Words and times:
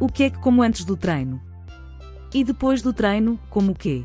O 0.00 0.08
que 0.08 0.24
é 0.24 0.30
que 0.30 0.38
como 0.40 0.62
antes 0.62 0.84
do 0.84 0.96
treino? 0.96 1.40
E 2.32 2.42
depois 2.42 2.82
do 2.82 2.92
treino, 2.92 3.38
como 3.48 3.72
o 3.72 3.74
quê? 3.74 4.04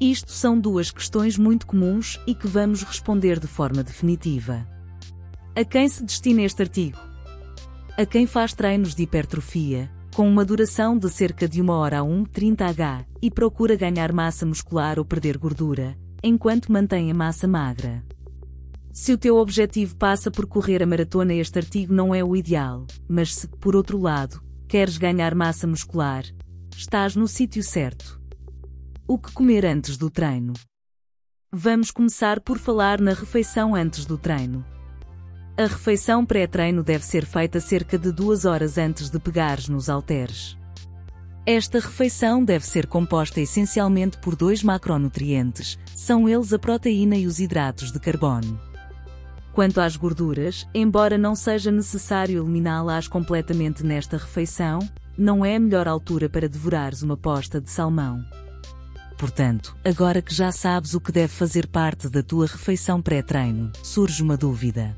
Isto 0.00 0.32
são 0.32 0.58
duas 0.58 0.90
questões 0.90 1.38
muito 1.38 1.66
comuns 1.66 2.20
e 2.26 2.34
que 2.34 2.48
vamos 2.48 2.82
responder 2.82 3.38
de 3.38 3.46
forma 3.46 3.84
definitiva. 3.84 4.66
A 5.54 5.64
quem 5.64 5.88
se 5.88 6.04
destina 6.04 6.42
este 6.42 6.62
artigo? 6.62 6.98
A 7.96 8.04
quem 8.04 8.26
faz 8.26 8.54
treinos 8.54 8.94
de 8.94 9.04
hipertrofia, 9.04 9.88
com 10.14 10.28
uma 10.28 10.44
duração 10.44 10.98
de 10.98 11.08
cerca 11.08 11.48
de 11.48 11.62
1 11.62 11.68
hora 11.68 12.00
a 12.00 12.02
1,30h, 12.02 13.04
e 13.22 13.30
procura 13.30 13.76
ganhar 13.76 14.12
massa 14.12 14.44
muscular 14.44 14.98
ou 14.98 15.04
perder 15.04 15.38
gordura, 15.38 15.96
enquanto 16.24 16.72
mantém 16.72 17.08
a 17.10 17.14
massa 17.14 17.46
magra. 17.46 18.04
Se 18.92 19.12
o 19.12 19.18
teu 19.18 19.36
objetivo 19.36 19.96
passa 19.96 20.28
por 20.28 20.46
correr 20.46 20.82
a 20.82 20.86
maratona, 20.86 21.34
este 21.34 21.56
artigo 21.58 21.94
não 21.94 22.12
é 22.12 22.24
o 22.24 22.34
ideal, 22.34 22.84
mas 23.08 23.32
se, 23.32 23.46
por 23.46 23.76
outro 23.76 23.96
lado, 23.96 24.42
queres 24.68 24.98
ganhar 24.98 25.34
massa 25.34 25.66
muscular, 25.66 26.24
estás 26.76 27.16
no 27.16 27.26
sítio 27.26 27.62
certo. 27.62 28.20
O 29.06 29.18
que 29.18 29.32
comer 29.32 29.64
antes 29.64 29.96
do 29.96 30.10
treino? 30.10 30.52
Vamos 31.50 31.90
começar 31.90 32.38
por 32.38 32.58
falar 32.58 33.00
na 33.00 33.14
refeição 33.14 33.74
antes 33.74 34.04
do 34.04 34.18
treino. 34.18 34.62
A 35.56 35.62
refeição 35.62 36.24
pré-treino 36.24 36.84
deve 36.84 37.02
ser 37.02 37.24
feita 37.24 37.58
cerca 37.60 37.98
de 37.98 38.12
duas 38.12 38.44
horas 38.44 38.76
antes 38.76 39.08
de 39.08 39.18
pegares 39.18 39.70
nos 39.70 39.88
halteres. 39.88 40.58
Esta 41.46 41.80
refeição 41.80 42.44
deve 42.44 42.66
ser 42.66 42.86
composta 42.86 43.40
essencialmente 43.40 44.18
por 44.18 44.36
dois 44.36 44.62
macronutrientes, 44.62 45.78
são 45.96 46.28
eles 46.28 46.52
a 46.52 46.58
proteína 46.58 47.16
e 47.16 47.26
os 47.26 47.40
hidratos 47.40 47.90
de 47.90 47.98
carbono. 47.98 48.67
Quanto 49.58 49.80
às 49.80 49.96
gorduras, 49.96 50.68
embora 50.72 51.18
não 51.18 51.34
seja 51.34 51.72
necessário 51.72 52.40
eliminá-las 52.40 53.08
completamente 53.08 53.84
nesta 53.84 54.16
refeição, 54.16 54.78
não 55.18 55.44
é 55.44 55.56
a 55.56 55.58
melhor 55.58 55.88
altura 55.88 56.28
para 56.28 56.48
devorares 56.48 57.02
uma 57.02 57.16
posta 57.16 57.60
de 57.60 57.68
salmão. 57.68 58.24
Portanto, 59.18 59.76
agora 59.84 60.22
que 60.22 60.32
já 60.32 60.52
sabes 60.52 60.94
o 60.94 61.00
que 61.00 61.10
deve 61.10 61.32
fazer 61.32 61.66
parte 61.66 62.08
da 62.08 62.22
tua 62.22 62.46
refeição 62.46 63.02
pré-treino, 63.02 63.72
surge 63.82 64.22
uma 64.22 64.36
dúvida. 64.36 64.96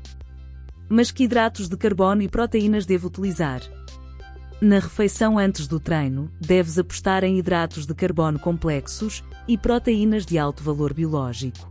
Mas 0.87 1.09
que 1.09 1.23
hidratos 1.23 1.67
de 1.67 1.75
carbono 1.75 2.21
e 2.21 2.29
proteínas 2.29 2.85
devo 2.85 3.07
utilizar? 3.07 3.61
Na 4.61 4.75
refeição 4.75 5.39
antes 5.39 5.65
do 5.65 5.79
treino, 5.79 6.31
deves 6.39 6.77
apostar 6.77 7.23
em 7.23 7.39
hidratos 7.39 7.87
de 7.87 7.95
carbono 7.95 8.37
complexos 8.37 9.23
e 9.47 9.57
proteínas 9.57 10.23
de 10.23 10.37
alto 10.37 10.61
valor 10.61 10.93
biológico. 10.93 11.67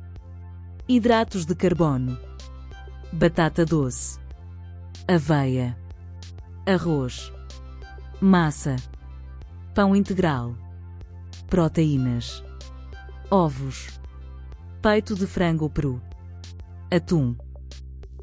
Hidratos 0.89 1.47
de 1.47 1.55
carbono 1.55 2.19
batata 3.13 3.65
doce, 3.65 4.19
aveia, 5.09 5.77
arroz, 6.65 7.33
massa, 8.21 8.77
pão 9.75 9.97
integral, 9.97 10.55
proteínas, 11.49 12.43
ovos, 13.29 14.01
peito 14.81 15.17
de 15.17 15.27
frango 15.27 15.69
peru, 15.69 16.01
atum. 16.91 17.35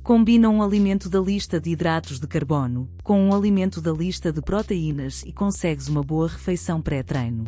Combina 0.02 0.48
um 0.50 0.64
alimento 0.64 1.10
da 1.10 1.20
lista 1.20 1.60
de 1.60 1.72
hidratos 1.72 2.18
de 2.18 2.28
carbono 2.28 2.90
com 3.04 3.22
um 3.22 3.36
alimento 3.36 3.82
da 3.82 3.92
lista 3.92 4.32
de 4.32 4.42
proteínas 4.42 5.22
e 5.24 5.34
consegues 5.34 5.90
uma 5.90 6.02
boa 6.02 6.30
refeição 6.30 6.82
pré-treino. 6.82 7.44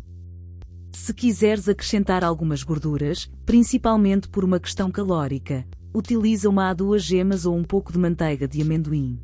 Se 0.91 1.13
quiseres 1.13 1.69
acrescentar 1.69 2.21
algumas 2.21 2.61
gorduras, 2.61 3.31
principalmente 3.45 4.27
por 4.27 4.43
uma 4.43 4.59
questão 4.59 4.91
calórica, 4.91 5.65
utiliza 5.93 6.49
uma 6.49 6.69
a 6.69 6.73
duas 6.73 7.03
gemas 7.03 7.45
ou 7.45 7.55
um 7.55 7.63
pouco 7.63 7.91
de 7.91 7.97
manteiga 7.97 8.47
de 8.47 8.61
amendoim. 8.61 9.21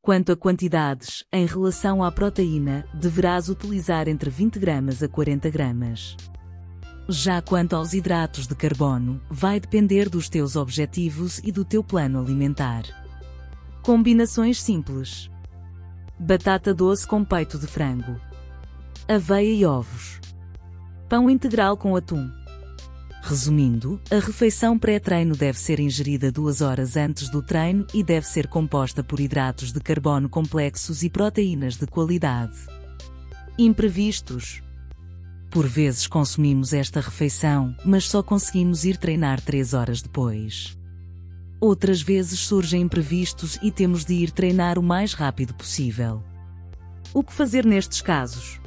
Quanto 0.00 0.32
a 0.32 0.36
quantidades, 0.36 1.24
em 1.32 1.46
relação 1.46 2.02
à 2.02 2.10
proteína, 2.10 2.84
deverás 2.94 3.48
utilizar 3.48 4.08
entre 4.08 4.30
20 4.30 4.58
gramas 4.58 5.02
a 5.02 5.08
40 5.08 5.48
gramas. 5.50 6.16
Já 7.08 7.42
quanto 7.42 7.74
aos 7.74 7.92
hidratos 7.92 8.46
de 8.46 8.54
carbono, 8.54 9.20
vai 9.28 9.60
depender 9.60 10.08
dos 10.08 10.28
teus 10.28 10.56
objetivos 10.56 11.38
e 11.38 11.50
do 11.50 11.64
teu 11.64 11.82
plano 11.82 12.20
alimentar. 12.20 12.82
Combinações 13.82 14.60
simples: 14.62 15.30
batata 16.18 16.72
doce 16.72 17.06
com 17.06 17.24
peito 17.24 17.58
de 17.58 17.66
frango, 17.66 18.20
aveia 19.08 19.52
e 19.52 19.64
ovos, 19.64 20.20
pão 21.08 21.28
integral 21.28 21.76
com 21.76 21.96
atum 21.96 22.30
Resumindo, 23.24 24.00
a 24.10 24.16
refeição 24.16 24.76
pré-treino 24.76 25.36
deve 25.36 25.56
ser 25.56 25.78
ingerida 25.78 26.32
duas 26.32 26.60
horas 26.60 26.96
antes 26.96 27.30
do 27.30 27.40
treino 27.40 27.86
e 27.94 28.02
deve 28.02 28.26
ser 28.26 28.48
composta 28.48 29.04
por 29.04 29.20
hidratos 29.20 29.70
de 29.70 29.78
carbono 29.78 30.28
complexos 30.28 31.04
e 31.04 31.08
proteínas 31.08 31.76
de 31.76 31.86
qualidade. 31.86 32.56
Imprevistos. 33.56 34.60
Por 35.52 35.68
vezes 35.68 36.08
consumimos 36.08 36.72
esta 36.72 37.00
refeição, 37.00 37.76
mas 37.84 38.08
só 38.08 38.24
conseguimos 38.24 38.84
ir 38.84 38.96
treinar 38.96 39.40
três 39.40 39.72
horas 39.72 40.02
depois. 40.02 40.76
Outras 41.60 42.02
vezes 42.02 42.40
surgem 42.40 42.82
imprevistos 42.82 43.56
e 43.62 43.70
temos 43.70 44.04
de 44.04 44.14
ir 44.14 44.32
treinar 44.32 44.80
o 44.80 44.82
mais 44.82 45.14
rápido 45.14 45.54
possível. 45.54 46.24
O 47.14 47.22
que 47.22 47.32
fazer 47.32 47.64
nestes 47.64 48.02
casos? 48.02 48.60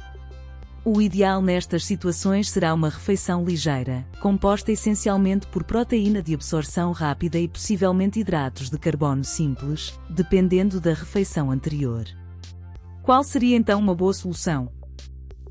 O 0.88 1.00
ideal 1.00 1.42
nestas 1.42 1.84
situações 1.84 2.48
será 2.48 2.72
uma 2.72 2.88
refeição 2.88 3.44
ligeira, 3.44 4.06
composta 4.20 4.70
essencialmente 4.70 5.44
por 5.48 5.64
proteína 5.64 6.22
de 6.22 6.32
absorção 6.32 6.92
rápida 6.92 7.40
e 7.40 7.48
possivelmente 7.48 8.20
hidratos 8.20 8.70
de 8.70 8.78
carbono 8.78 9.24
simples, 9.24 9.98
dependendo 10.08 10.80
da 10.80 10.90
refeição 10.90 11.50
anterior. 11.50 12.04
Qual 13.02 13.24
seria 13.24 13.56
então 13.56 13.80
uma 13.80 13.96
boa 13.96 14.14
solução? 14.14 14.70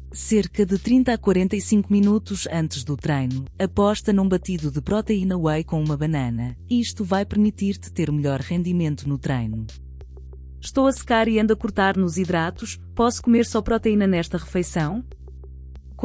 Cerca 0.10 0.66
de 0.66 0.80
30 0.80 1.12
a 1.12 1.18
45 1.18 1.92
minutos 1.92 2.48
antes 2.50 2.86
do 2.86 2.96
treino, 2.96 3.44
aposta 3.60 4.14
num 4.14 4.30
batido 4.30 4.72
de 4.72 4.80
proteína 4.82 5.38
whey 5.38 5.66
com 5.66 5.84
uma 5.84 5.98
banana. 5.98 6.56
Isto 6.70 7.04
vai 7.04 7.26
permitir-te 7.26 7.92
ter 7.92 8.10
melhor 8.10 8.40
rendimento 8.40 9.06
no 9.06 9.18
treino. 9.18 9.68
Estou 10.62 10.88
a 10.88 10.94
secar 10.94 11.28
e 11.28 11.38
ando 11.38 11.52
a 11.52 11.58
cortar 11.58 11.98
nos 11.98 12.18
hidratos, 12.18 12.80
posso 12.96 13.22
comer 13.22 13.46
só 13.46 13.62
proteína 13.62 14.08
nesta 14.08 14.38
refeição? 14.38 15.04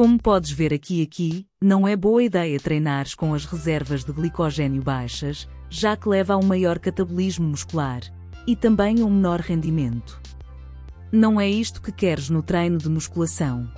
Como 0.01 0.17
podes 0.17 0.49
ver 0.49 0.73
aqui 0.73 1.03
aqui, 1.03 1.45
não 1.61 1.87
é 1.87 1.95
boa 1.95 2.23
ideia 2.23 2.59
treinares 2.59 3.13
com 3.13 3.35
as 3.35 3.45
reservas 3.45 4.03
de 4.03 4.11
glicogênio 4.11 4.81
baixas, 4.81 5.47
já 5.69 5.95
que 5.95 6.09
leva 6.09 6.33
a 6.33 6.37
um 6.37 6.43
maior 6.43 6.79
catabolismo 6.79 7.47
muscular 7.47 8.01
e 8.47 8.55
também 8.55 8.99
a 8.99 9.05
um 9.05 9.11
menor 9.11 9.41
rendimento. 9.41 10.19
Não 11.11 11.39
é 11.39 11.47
isto 11.47 11.83
que 11.83 11.91
queres 11.91 12.31
no 12.31 12.41
treino 12.41 12.79
de 12.79 12.89
musculação. 12.89 13.69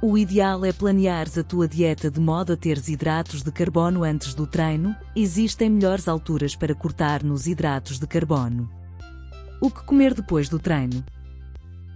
O 0.00 0.16
ideal 0.16 0.64
é 0.64 0.72
planeares 0.72 1.36
a 1.36 1.44
tua 1.44 1.68
dieta 1.68 2.10
de 2.10 2.18
modo 2.18 2.54
a 2.54 2.56
teres 2.56 2.88
hidratos 2.88 3.42
de 3.42 3.52
carbono 3.52 4.04
antes 4.04 4.32
do 4.32 4.46
treino, 4.46 4.96
existem 5.14 5.68
melhores 5.68 6.08
alturas 6.08 6.56
para 6.56 6.74
cortar 6.74 7.22
nos 7.22 7.46
hidratos 7.46 7.98
de 7.98 8.06
carbono. 8.06 8.70
O 9.60 9.70
que 9.70 9.84
comer 9.84 10.14
depois 10.14 10.48
do 10.48 10.58
treino? 10.58 11.04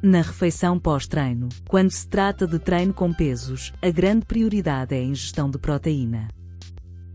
Na 0.02 0.22
refeição 0.22 0.78
pós-treino, 0.78 1.50
quando 1.68 1.90
se 1.90 2.08
trata 2.08 2.46
de 2.46 2.58
treino 2.58 2.94
com 2.94 3.12
pesos, 3.12 3.70
a 3.82 3.90
grande 3.90 4.24
prioridade 4.24 4.94
é 4.94 4.98
a 4.98 5.04
ingestão 5.04 5.50
de 5.50 5.58
proteína. 5.58 6.28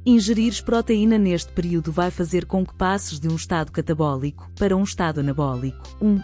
Ingerir 0.05 0.63
proteína 0.63 1.17
neste 1.17 1.51
período 1.51 1.91
vai 1.91 2.11
fazer 2.11 2.45
com 2.45 2.63
que 2.63 2.75
passes 2.75 3.19
de 3.19 3.27
um 3.27 3.35
estado 3.35 3.71
catabólico 3.71 4.51
para 4.59 4.77
um 4.77 4.83
estado 4.83 5.19
anabólico. 5.19 5.97
1. 5.99 6.07
Um. 6.07 6.21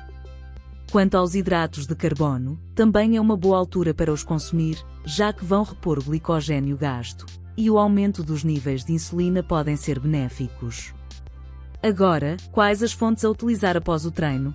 Quanto 0.91 1.17
aos 1.17 1.33
hidratos 1.33 1.88
de 1.88 1.95
carbono, 1.95 2.59
também 2.75 3.17
é 3.17 3.22
uma 3.22 3.35
boa 3.35 3.57
altura 3.57 3.91
para 3.91 4.13
os 4.13 4.23
consumir, 4.23 4.78
já 5.03 5.33
que 5.33 5.43
vão 5.43 5.63
repor 5.63 5.97
o 5.97 6.03
glicogênio 6.03 6.78
gasto, 6.78 7.25
e 7.57 7.72
o 7.72 7.79
aumento 7.79 8.22
dos 8.22 8.43
níveis 8.43 8.85
de 8.85 8.93
insulina 8.93 9.41
podem 9.41 9.75
ser 9.75 9.99
benéficos. 9.99 10.93
Agora, 11.81 12.38
quais 12.51 12.83
as 12.83 12.91
fontes 12.91 13.25
a 13.25 13.31
utilizar 13.31 13.75
após 13.75 14.05
o 14.05 14.11
treino? 14.11 14.53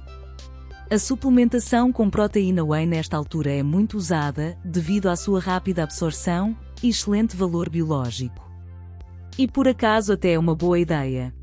A 0.89 1.01
suplementação 1.01 1.93
com 1.93 2.09
proteína 2.09 2.65
whey 2.65 2.87
nesta 2.87 3.17
altura 3.17 3.51
é 3.51 3.61
muito 3.61 3.97
usada, 3.97 4.57
devido 4.65 5.09
à 5.09 5.17
sua 5.17 5.41
rápida 5.41 5.83
absorção 5.83 6.57
e 6.81 6.91
excelente 6.91 7.37
valor 7.37 7.69
biológico. 7.69 8.49
E 9.37 9.49
por 9.49 9.67
acaso 9.67 10.13
até 10.13 10.35
é 10.35 10.39
uma 10.39 10.55
boa 10.55 10.79
ideia. 10.79 11.35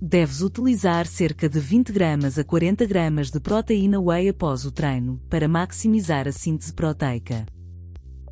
Deves 0.00 0.40
utilizar 0.40 1.06
cerca 1.06 1.46
de 1.46 1.60
20 1.60 1.92
gramas 1.92 2.38
a 2.38 2.44
40 2.44 2.86
gramas 2.86 3.30
de 3.30 3.38
proteína 3.38 4.00
whey 4.00 4.30
após 4.30 4.64
o 4.64 4.72
treino, 4.72 5.20
para 5.28 5.46
maximizar 5.46 6.26
a 6.26 6.32
síntese 6.32 6.72
proteica. 6.72 7.44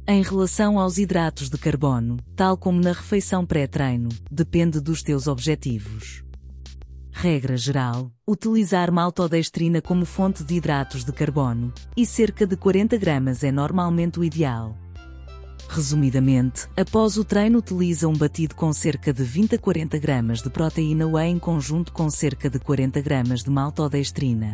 Em 0.08 0.22
relação 0.22 0.78
aos 0.78 0.96
hidratos 0.96 1.50
de 1.50 1.58
carbono, 1.58 2.16
tal 2.34 2.56
como 2.56 2.80
na 2.80 2.92
refeição 2.92 3.44
pré-treino, 3.44 4.08
depende 4.30 4.80
dos 4.80 5.02
teus 5.02 5.26
objetivos. 5.26 6.24
Regra 7.22 7.56
geral, 7.56 8.10
utilizar 8.26 8.90
maltodextrina 8.90 9.80
como 9.80 10.04
fonte 10.04 10.42
de 10.42 10.54
hidratos 10.54 11.04
de 11.04 11.12
carbono, 11.12 11.72
e 11.96 12.04
cerca 12.04 12.44
de 12.44 12.56
40 12.56 12.96
gramas 12.96 13.44
é 13.44 13.52
normalmente 13.52 14.18
o 14.18 14.24
ideal. 14.24 14.76
Resumidamente, 15.68 16.66
após 16.76 17.16
o 17.16 17.24
treino 17.24 17.60
utiliza 17.60 18.08
um 18.08 18.12
batido 18.12 18.56
com 18.56 18.72
cerca 18.72 19.12
de 19.12 19.22
20 19.22 19.54
a 19.54 19.58
40 19.60 19.98
gramas 20.00 20.42
de 20.42 20.50
proteína 20.50 21.06
whey 21.06 21.30
em 21.30 21.38
conjunto 21.38 21.92
com 21.92 22.10
cerca 22.10 22.50
de 22.50 22.58
40 22.58 23.00
gramas 23.00 23.44
de 23.44 23.50
maltodextrina. 23.50 24.50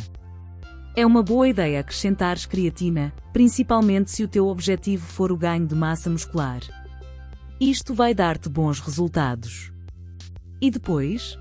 É 0.94 1.06
uma 1.06 1.22
boa 1.22 1.48
ideia 1.48 1.80
acrescentares 1.80 2.44
creatina, 2.44 3.14
principalmente 3.32 4.10
se 4.10 4.22
o 4.22 4.28
teu 4.28 4.46
objetivo 4.46 5.06
for 5.06 5.32
o 5.32 5.38
ganho 5.38 5.66
de 5.66 5.74
massa 5.74 6.10
muscular. 6.10 6.60
Isto 7.58 7.94
vai 7.94 8.12
dar-te 8.12 8.50
bons 8.50 8.78
resultados. 8.78 9.72
E 10.60 10.70
depois? 10.70 11.38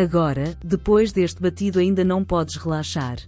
Agora, 0.00 0.56
depois 0.64 1.10
deste 1.10 1.42
batido 1.42 1.80
ainda 1.80 2.04
não 2.04 2.22
podes 2.22 2.54
relaxar. 2.54 3.18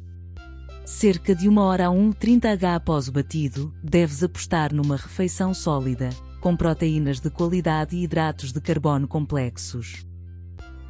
Cerca 0.84 1.34
de 1.34 1.48
uma 1.48 1.64
hora 1.64 1.88
a 1.88 1.90
1,30h 1.90 2.76
após 2.76 3.08
o 3.08 3.12
batido, 3.12 3.74
deves 3.82 4.22
apostar 4.22 4.72
numa 4.72 4.94
refeição 4.94 5.52
sólida, 5.52 6.10
com 6.40 6.56
proteínas 6.56 7.18
de 7.18 7.28
qualidade 7.28 7.96
e 7.96 8.04
hidratos 8.04 8.52
de 8.52 8.60
carbono 8.60 9.08
complexos. 9.08 10.06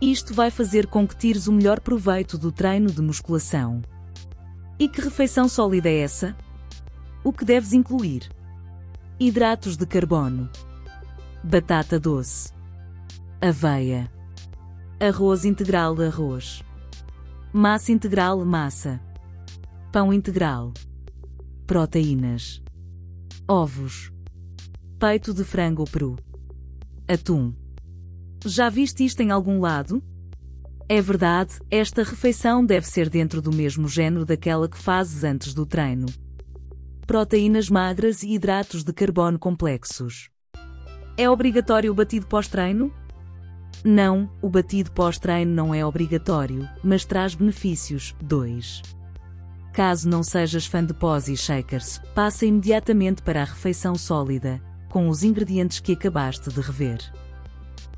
Isto 0.02 0.34
vai 0.34 0.50
fazer 0.50 0.86
com 0.86 1.08
que 1.08 1.16
tires 1.16 1.46
o 1.46 1.52
melhor 1.52 1.80
proveito 1.80 2.36
do 2.36 2.52
treino 2.52 2.90
de 2.90 3.00
musculação. 3.00 3.80
E 4.78 4.86
que 4.86 5.00
refeição 5.00 5.48
sólida 5.48 5.88
é 5.88 6.00
essa? 6.00 6.36
O 7.24 7.32
que 7.32 7.42
deves 7.42 7.72
incluir? 7.72 8.28
Hidratos 9.18 9.78
de 9.78 9.86
carbono, 9.86 10.50
batata 11.42 11.98
doce, 11.98 12.52
aveia, 13.40 14.10
arroz 15.00 15.46
integral 15.46 15.94
de 15.94 16.04
arroz, 16.04 16.62
massa 17.50 17.90
integral 17.90 18.44
massa, 18.44 19.00
pão 19.90 20.12
integral, 20.12 20.74
proteínas, 21.66 22.62
ovos, 23.48 24.12
peito 24.98 25.32
de 25.32 25.42
frango 25.42 25.84
peru, 25.90 26.16
atum. 27.08 27.54
Já 28.44 28.68
viste 28.68 29.02
isto 29.02 29.22
em 29.22 29.30
algum 29.30 29.58
lado? 29.58 30.02
É 30.86 31.00
verdade, 31.00 31.54
esta 31.70 32.02
refeição 32.02 32.62
deve 32.62 32.86
ser 32.86 33.08
dentro 33.08 33.40
do 33.40 33.54
mesmo 33.54 33.88
género 33.88 34.26
daquela 34.26 34.68
que 34.68 34.76
fazes 34.76 35.24
antes 35.24 35.54
do 35.54 35.64
treino. 35.64 36.08
Proteínas 37.06 37.70
magras 37.70 38.22
e 38.22 38.34
hidratos 38.34 38.84
de 38.84 38.92
carbono 38.92 39.38
complexos. 39.38 40.28
É 41.16 41.28
obrigatório 41.30 41.90
o 41.90 41.94
batido 41.94 42.26
pós-treino? 42.26 42.92
Não, 43.84 44.30
o 44.42 44.48
batido 44.48 44.90
pós-treino 44.92 45.52
não 45.52 45.74
é 45.74 45.84
obrigatório, 45.84 46.68
mas 46.84 47.04
traz 47.04 47.34
benefícios. 47.34 48.14
2. 48.22 48.82
Caso 49.72 50.08
não 50.08 50.22
sejas 50.22 50.66
fã 50.66 50.84
de 50.84 50.92
pós 50.92 51.28
e 51.28 51.36
shakers, 51.36 52.00
passa 52.14 52.44
imediatamente 52.44 53.22
para 53.22 53.40
a 53.40 53.44
refeição 53.44 53.94
sólida, 53.94 54.60
com 54.90 55.08
os 55.08 55.22
ingredientes 55.22 55.80
que 55.80 55.92
acabaste 55.92 56.50
de 56.50 56.60
rever. 56.60 56.98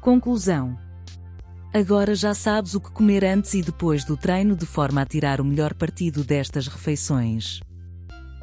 Conclusão 0.01 0.79
Agora 1.75 2.15
já 2.15 2.35
sabes 2.35 2.75
o 2.75 2.81
que 2.81 2.91
comer 2.91 3.25
antes 3.25 3.55
e 3.55 3.63
depois 3.63 4.05
do 4.05 4.15
treino 4.15 4.55
de 4.55 4.67
forma 4.67 5.01
a 5.01 5.07
tirar 5.07 5.41
o 5.41 5.45
melhor 5.45 5.73
partido 5.73 6.23
destas 6.23 6.69
refeições. 6.69 7.61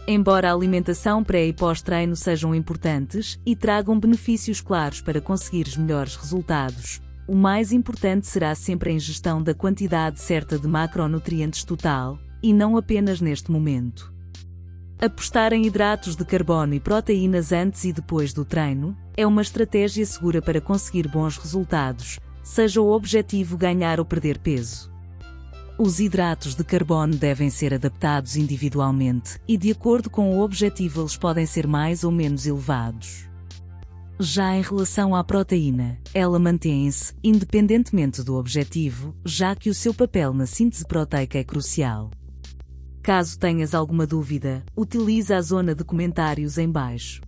Embora 0.07 0.49
a 0.49 0.53
alimentação 0.53 1.23
pré 1.23 1.45
e 1.45 1.53
pós-treino 1.53 2.15
sejam 2.15 2.55
importantes 2.55 3.39
e 3.45 3.55
tragam 3.55 3.99
benefícios 3.99 4.59
claros 4.59 4.99
para 4.99 5.21
conseguires 5.21 5.77
melhores 5.77 6.15
resultados, 6.15 6.99
o 7.29 7.35
mais 7.35 7.71
importante 7.71 8.25
será 8.25 8.55
sempre 8.55 8.89
a 8.89 8.93
ingestão 8.93 9.43
da 9.43 9.53
quantidade 9.53 10.19
certa 10.19 10.57
de 10.57 10.67
macronutrientes 10.67 11.63
total, 11.63 12.17
e 12.41 12.51
não 12.51 12.75
apenas 12.75 13.21
neste 13.21 13.51
momento. 13.51 14.11
Apostar 14.99 15.53
em 15.53 15.63
hidratos 15.63 16.15
de 16.15 16.25
carbono 16.25 16.73
e 16.73 16.79
proteínas 16.79 17.51
antes 17.51 17.83
e 17.83 17.93
depois 17.93 18.33
do 18.33 18.43
treino 18.43 18.97
é 19.15 19.27
uma 19.27 19.43
estratégia 19.43 20.03
segura 20.07 20.41
para 20.41 20.59
conseguir 20.59 21.07
bons 21.07 21.37
resultados, 21.37 22.19
seja 22.43 22.81
o 22.81 22.91
objetivo 22.91 23.55
ganhar 23.55 23.99
ou 23.99 24.05
perder 24.05 24.39
peso. 24.39 24.91
Os 25.77 25.99
hidratos 25.99 26.55
de 26.55 26.63
carbono 26.63 27.15
devem 27.15 27.51
ser 27.51 27.75
adaptados 27.75 28.37
individualmente 28.37 29.39
e, 29.47 29.55
de 29.55 29.71
acordo 29.71 30.09
com 30.09 30.35
o 30.35 30.41
objetivo, 30.41 31.01
eles 31.01 31.15
podem 31.15 31.45
ser 31.45 31.67
mais 31.67 32.03
ou 32.03 32.11
menos 32.11 32.47
elevados. 32.47 33.28
Já 34.21 34.53
em 34.53 34.61
relação 34.61 35.15
à 35.15 35.23
proteína, 35.23 35.97
ela 36.13 36.37
mantém-se, 36.37 37.13
independentemente 37.23 38.21
do 38.21 38.35
objetivo, 38.35 39.15
já 39.23 39.55
que 39.55 39.69
o 39.69 39.73
seu 39.73 39.93
papel 39.93 40.33
na 40.33 40.45
síntese 40.45 40.85
proteica 40.85 41.37
é 41.37 41.43
crucial. 41.43 42.11
Caso 43.01 43.39
tenhas 43.39 43.73
alguma 43.73 44.05
dúvida, 44.05 44.61
utilize 44.75 45.33
a 45.33 45.41
zona 45.41 45.73
de 45.73 45.85
comentários 45.85 46.57
em 46.57 46.69
baixo. 46.69 47.21